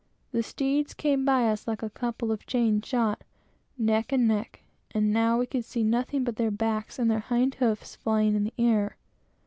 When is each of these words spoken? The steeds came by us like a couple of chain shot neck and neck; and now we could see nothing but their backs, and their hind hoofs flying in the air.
The 0.31 0.41
steeds 0.41 0.95
came 0.95 1.25
by 1.25 1.47
us 1.47 1.67
like 1.67 1.83
a 1.83 1.89
couple 1.91 2.31
of 2.31 2.47
chain 2.47 2.81
shot 2.81 3.23
neck 3.77 4.11
and 4.11 4.27
neck; 4.27 4.61
and 4.95 5.13
now 5.13 5.37
we 5.37 5.45
could 5.45 5.63
see 5.63 5.83
nothing 5.83 6.23
but 6.23 6.37
their 6.37 6.49
backs, 6.49 6.97
and 6.97 7.11
their 7.11 7.19
hind 7.19 7.53
hoofs 7.61 7.97
flying 7.97 8.33
in 8.35 8.45
the 8.45 8.53
air. 8.57 8.97